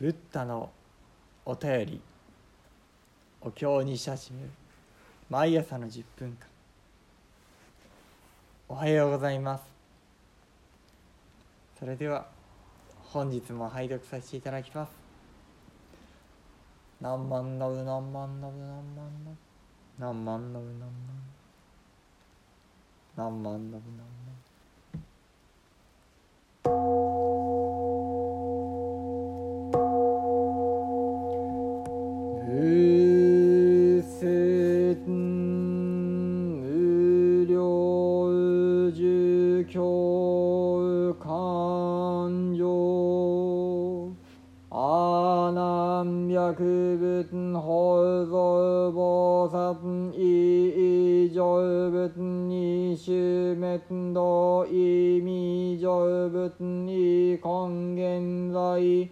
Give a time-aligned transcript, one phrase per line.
[0.00, 0.72] ブッダの
[1.44, 2.00] お便り
[3.40, 4.50] お経に親しむ
[5.30, 6.48] 毎朝の10分間。
[8.68, 9.62] おはようございます。
[11.78, 12.26] それでは
[13.04, 14.90] 本日も拝読させていただきます。
[17.00, 19.36] 何万のう何万のう何万の
[20.00, 20.90] 何万のう何万
[23.16, 24.23] 何万のう何万
[46.54, 52.12] 南百仏法蔵菩薩意上仏
[52.48, 59.10] 二種滅道意味上仏に根現在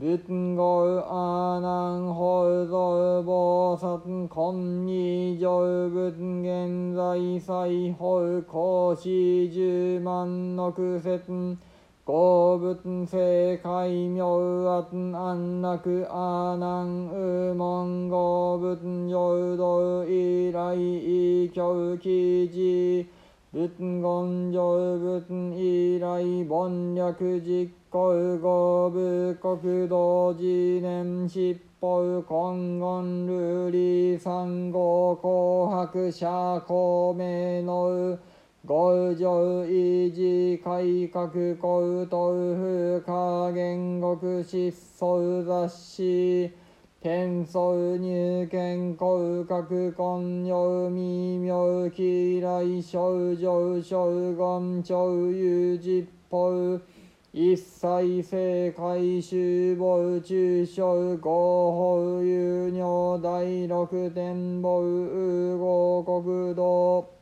[0.00, 6.10] 仏語阿南法蔵菩薩今二上仏
[6.42, 11.56] 現在西方孔子十万の苦節
[12.10, 14.26] 合仏世界妙
[14.82, 23.06] 圧安楽阿南右門合仏浄土以来異教記事
[23.52, 25.22] 仏言上仏
[25.56, 26.08] 以来
[26.48, 38.18] 凡略実行合部国道次年執法根言瑠璃三号紅白社公明の
[38.72, 42.20] 五条維持改革高等
[42.54, 46.52] 風化言国失踪雑誌
[47.00, 54.96] 天相入見広角根用未妙気来症状症言長
[55.32, 56.38] 有実法
[57.32, 60.84] 一切世界集母中小
[61.16, 67.19] 合法有尿第六展望右合国道。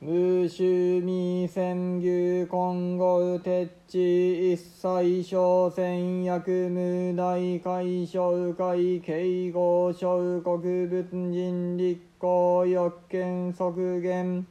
[0.00, 14.46] 無臭未宣牛今後鉄地一切小戦薬無大会小会敬語小国仏人立候欲見即言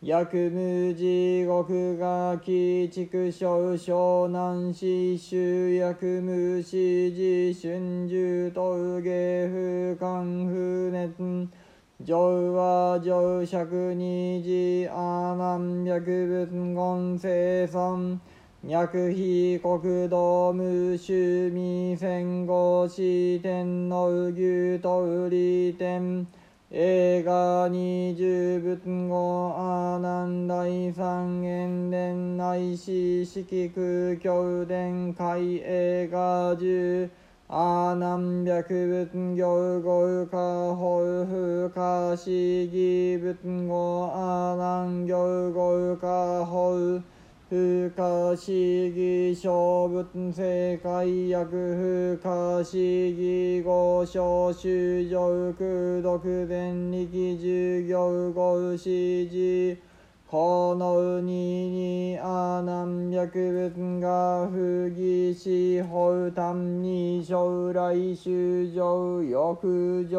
[0.00, 11.48] 薬無地獄が鬼畜小湘南市州薬無市寺春秋峠風寒風熱
[12.04, 13.56] 上和上尺
[13.94, 18.20] 二次阿南百仏言生産
[18.64, 26.26] 脈非国道無臭未戦後四天の牛と売り天
[26.72, 37.08] 映画二十仏語阿南大三元伝内視式空教伝海映画十。
[37.54, 43.36] 阿南百仏行語化法風化思議仏
[43.68, 47.02] 語阿南行語化法
[47.50, 59.91] 風化思議小仏世界薬風化思議語小修上空独善力従行語指示
[60.32, 70.18] このにに阿南百仏が不義し法単に将来修上欲上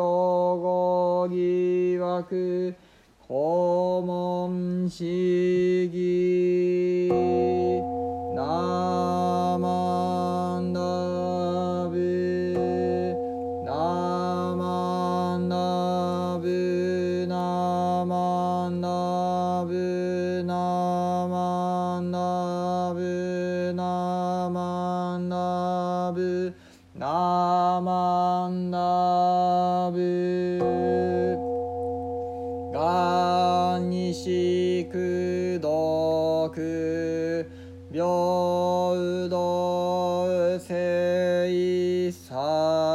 [0.59, 2.75] 語疑惑
[3.21, 7.09] 訪問市議
[8.35, 10.52] ナマ
[33.79, 37.49] にしくどく
[37.91, 42.92] 病うどせいさ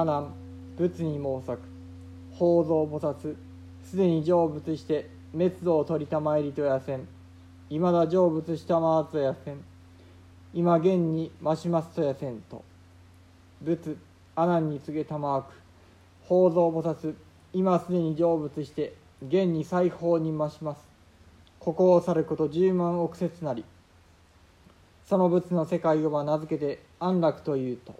[0.00, 0.28] 阿南
[0.78, 1.60] 仏に毛作
[2.32, 3.36] 法蔵菩薩。
[3.84, 7.06] すでに成仏して滅度を取りたまえりとやせん。
[7.68, 9.62] いまだ成仏したまわとやせん。
[10.54, 12.64] 今現に増しますとやせんと。
[13.60, 13.98] 仏
[14.36, 15.52] 阿南に告げたまわく。
[16.22, 17.14] 宝蔵菩薩
[17.52, 20.80] 今すでに成仏して現に裁縫に増します。
[21.58, 23.66] ここを去ること十万億節なり。
[25.04, 27.92] その仏の世界をは名付けて安楽というと。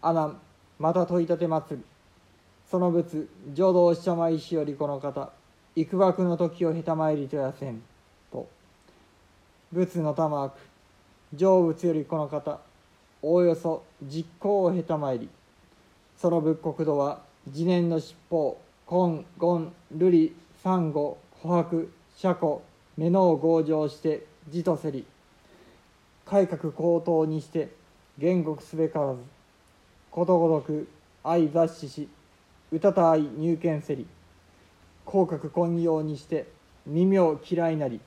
[0.00, 0.36] 阿南
[0.80, 1.84] また問い立て祭り。
[2.70, 5.30] その仏浄土おしゃま石よりこの方
[5.76, 7.82] 幾幕の時をへたまいりとやせん
[8.32, 8.48] と。
[9.72, 10.54] 仏の玉悪
[11.36, 12.60] 成仏よりこの方
[13.20, 15.28] おおよそ実行をへたまいり。
[16.16, 17.20] その仏国土は
[17.52, 18.54] 次年の七宝
[18.88, 22.62] 金言瑠璃サンゴ琥珀車庫
[22.96, 25.04] 目のを強情して字とせり。
[26.24, 27.68] 改革高等にして
[28.18, 29.39] 原国すべからず。
[30.10, 30.88] ことごとく
[31.22, 32.08] 愛雑誌し
[32.72, 34.06] 歌た愛入見せり
[35.04, 36.46] 口角混用にして
[36.86, 38.00] 耳を嫌いなり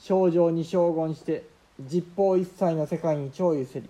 [0.00, 1.44] 症状に将軍して
[1.80, 3.88] 実法一切の世界に長ゆせり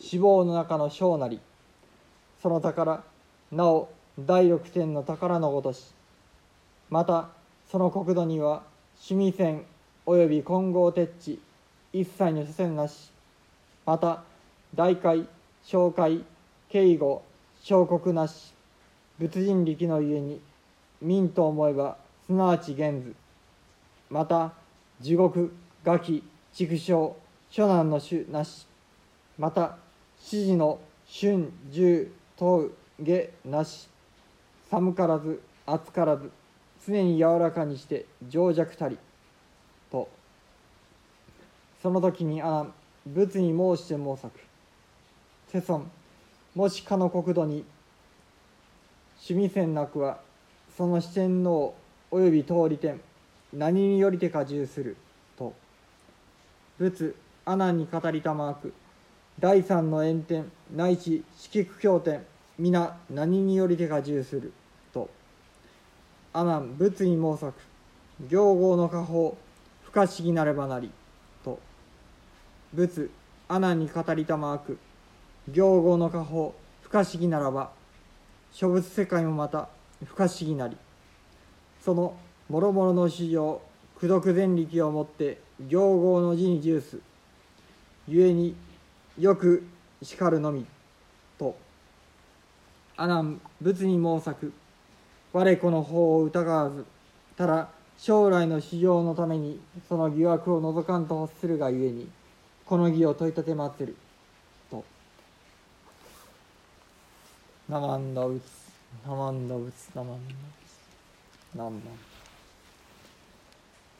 [0.00, 1.40] 死亡の中の小なり
[2.42, 3.02] その宝
[3.52, 3.88] なお
[4.18, 5.84] 第六天の宝のごとし
[6.88, 7.28] また
[7.70, 8.62] その国土には
[9.08, 9.64] 趣味線
[10.06, 11.40] 及び混合鉄地
[11.92, 13.10] 一切の所詮なし
[13.86, 14.22] また
[14.74, 15.26] 大海
[15.62, 16.24] 小海
[16.68, 17.22] 敬語
[17.62, 18.54] 小国なし。
[19.18, 20.40] 仏人力のゆえに
[21.02, 23.14] 民と思えばすなわち現図。
[24.08, 24.52] また
[25.00, 25.52] 地獄
[25.84, 26.22] 餓鬼
[26.52, 27.14] 畜生
[27.50, 28.66] 諸難の種なし。
[29.38, 29.76] また
[30.18, 33.88] 指示の春十問う下なし。
[34.70, 36.30] 寒からず暑からず
[36.86, 38.96] 常に柔らかにして情弱たり。
[39.90, 40.08] と。
[41.82, 42.66] その時に阿
[43.06, 44.38] 南仏に申して申作
[45.52, 45.90] 世尊
[46.54, 47.64] もしかの国土に
[49.16, 50.20] 趣味線なくは
[50.76, 51.74] その四天王
[52.12, 53.00] および通り天
[53.52, 54.96] 何によりてか重する
[55.36, 55.52] と。
[56.78, 58.72] 仏阿南に語りたまわく。
[59.40, 62.24] 第三の炎天内地四菊経典
[62.56, 64.52] 皆何によりてか重する
[64.94, 65.10] と。
[66.32, 67.54] 阿南仏に申作。
[68.28, 69.36] 行合の下方
[69.82, 70.92] 不可思議なればなり
[71.44, 71.58] と。
[72.72, 73.10] 仏
[73.48, 74.78] 阿南に語りたまわく。
[75.52, 77.70] 行合の下方不可思議ならば
[78.52, 79.68] 諸仏世界もまた
[80.04, 80.76] 不可思議なり。
[81.84, 82.14] その
[82.50, 83.60] 諸々の史上
[83.96, 86.98] 功徳前力をもって行合の字に重す
[88.06, 88.54] 故に
[89.18, 89.64] よく
[90.02, 90.66] 叱るのみ
[91.38, 91.56] と
[92.96, 94.52] 阿南仏に申作
[95.32, 96.84] 我この法を疑わず
[97.36, 102.08] ただ将来の史上のためにその疑惑を除かんと欲するがゆえに
[102.66, 103.96] この義を問い立てまつる
[104.70, 104.84] と
[107.70, 108.42] 「ナマンダウツ
[109.06, 111.82] ナマンダウツナマンダウツナマン」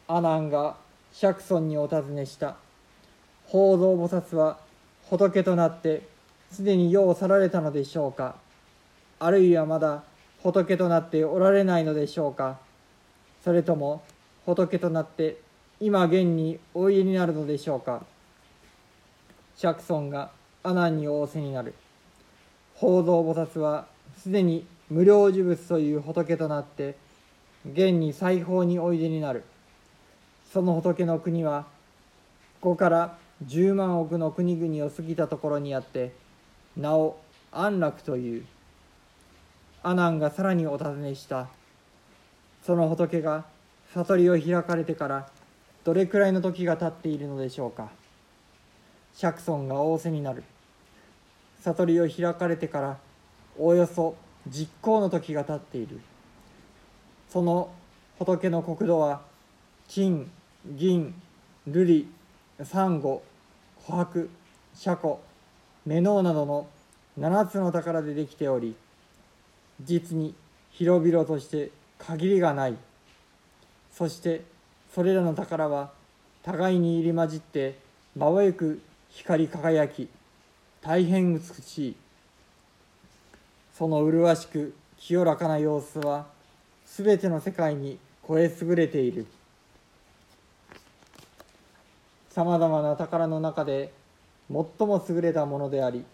[0.08, 0.74] 阿南が
[1.12, 2.56] 釈尊にお尋ねした。
[3.46, 4.58] 宝蔵菩薩は
[5.08, 6.02] 仏となって
[6.50, 8.34] すでに世を去られたのでしょうか。
[9.20, 10.02] あるいはまだ
[10.42, 12.58] 仏となっておられないのでしょうか。
[13.44, 14.02] それとも
[14.46, 15.40] 仏となって
[15.78, 18.04] 今現においでになるのでしょうか。
[19.54, 20.32] 釈尊が
[20.64, 21.72] 阿南に仰せになる。
[22.80, 23.86] 宝蔵菩薩は
[24.16, 26.96] すでに無料呪物という仏となって
[27.70, 29.44] 現に裁縫においでになる。
[30.50, 31.66] その仏の国は
[32.62, 36.12] ここから10万億の国々を過ぎたところにあって
[36.74, 37.18] なお
[37.52, 38.46] 安楽という
[39.82, 41.48] 阿南がさらにお尋ねした。
[42.64, 43.44] その仏が
[43.92, 45.28] 悟りを開かれてから
[45.84, 47.90] どれくらいの時が経っているのでしょうか。
[49.14, 50.44] 釈尊が仰せになる。
[51.64, 52.98] 悟りを開かれてから
[53.58, 54.16] おおよそ
[54.48, 56.00] 実行の時が経っている
[57.28, 57.70] その
[58.18, 59.20] 仏の国土は
[59.88, 60.30] 金
[60.66, 61.14] 銀
[61.68, 62.08] 瑠璃
[62.64, 63.22] サンゴ
[63.86, 64.28] 琥珀
[64.74, 65.20] シャコ
[65.86, 66.66] メノウなどの
[67.18, 68.74] 7つの宝でできており
[69.82, 70.34] 実に
[70.72, 72.74] 広々として限りがない
[73.92, 74.42] そして
[74.94, 75.90] それらの宝は
[76.42, 77.78] 互いに入り混じって
[78.16, 80.08] まばゆく光り輝き
[80.82, 81.96] 大変美しい。
[83.74, 86.26] その麗しく清らかな様子は
[86.86, 89.26] すべての世界に超え優れている。
[92.30, 93.92] さまざまな宝の中で
[94.50, 96.04] 最も優れたものであり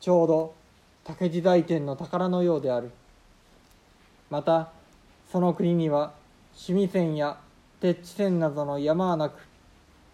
[0.00, 0.54] ちょうど
[1.04, 2.90] 竹地大天の宝のようである。
[4.30, 4.70] また
[5.30, 6.12] その国には
[6.54, 7.38] 趣味線や
[7.80, 9.34] 鉄地線などの山はなく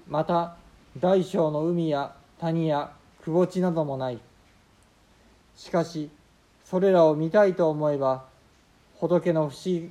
[0.07, 0.57] また
[0.99, 2.93] 大小の海や谷や
[3.25, 4.19] 窪地などもない。
[5.57, 6.11] しかし
[6.65, 8.25] それらを見たいと思えば
[8.99, 9.89] 仏の不思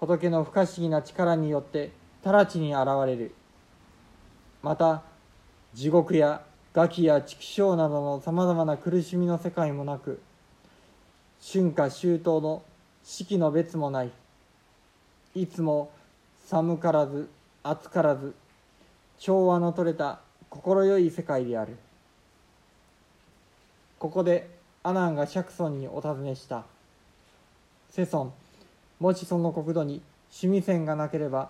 [0.00, 1.92] 仏の不可思議な力によって
[2.22, 3.34] 直ちに現れる。
[4.62, 5.02] また
[5.74, 6.42] 地獄や
[6.72, 10.20] 餓鬼や畜生などのさまざまな苦しみの世界もなく
[11.40, 12.62] 春夏秋冬の
[13.02, 14.10] 四季の別もない。
[15.34, 15.90] いつも
[16.46, 17.28] 寒からず
[17.62, 18.34] 暑からず
[19.18, 21.76] 調和のとれた心よい世界である。
[24.04, 24.50] ここで
[24.82, 26.66] 阿南が釈尊にお尋ねした。
[27.88, 28.34] 世尊
[29.00, 31.48] もしその国土に趣味線がなければ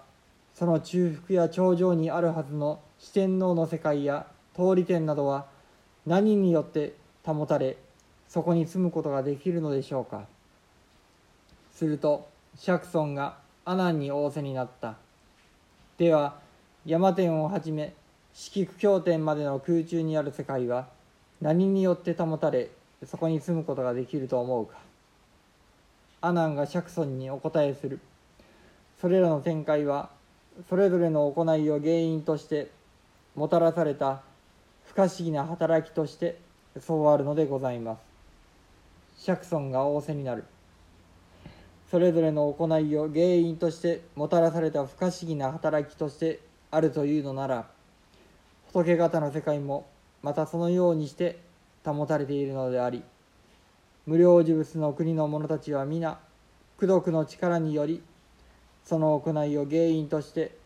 [0.55, 5.47] その中腹や頂上にあるはずの四天王の世界や通り天などは
[6.07, 6.95] 何によって
[7.25, 7.77] 保たれ
[8.29, 10.23] そこに住むことができるのでしょうか。
[11.73, 14.95] すると釈尊が阿南に仰せになった。
[15.99, 16.37] では
[16.87, 17.95] 山天をはじめ
[18.33, 20.94] 四季苦境天までの空中にある世界は
[21.45, 22.71] 何によって保たれ
[23.05, 24.79] そこに住むことができると思うか。
[26.23, 28.01] 阿南が釈尊にお答えする。
[28.99, 30.09] それらの展開は
[30.71, 32.71] それぞれの行いを原因として
[33.35, 34.23] もたらされた
[34.87, 36.39] 不可思議な働きとして
[36.81, 37.99] そうあるのでございま
[39.19, 39.25] す。
[39.27, 40.45] 釈尊が仰せになる。
[41.91, 47.67] それぞれの行いを原因としてもたらされた不可思議な働きとしてあるというのなら
[48.73, 49.85] 仏方の世界も
[50.25, 51.39] またそのようにして
[51.85, 53.03] 保たれているのであり
[54.07, 56.19] 無料事物の国の者たちは皆
[56.79, 58.03] 功徳の力により
[58.85, 60.57] その行いを原因として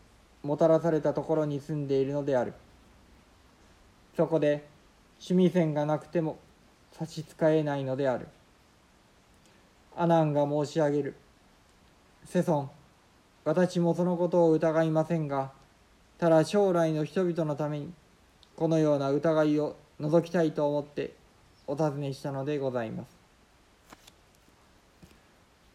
[0.43, 2.53] もたらされたところに住んでいるのである。
[4.15, 4.65] そこで
[5.19, 6.39] 趣味線がなくても
[6.93, 8.27] 差し支えないのである。
[9.97, 11.15] 阿南が申し上げる。
[12.23, 12.69] 世尊
[13.43, 15.51] 私もそのことを疑いませんが
[16.17, 17.91] ただ将来の人々のために
[18.59, 21.13] このような疑いを除きたいと思って
[21.65, 23.07] お尋ねしたのでございます。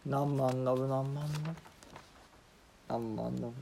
[0.04, 1.30] 何万のぶ何万の
[2.86, 3.52] 何万のぶ何万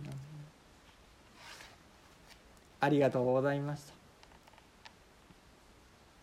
[2.80, 4.01] ありがとうございました。